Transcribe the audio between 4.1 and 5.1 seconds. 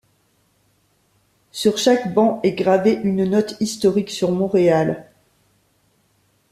Montréal.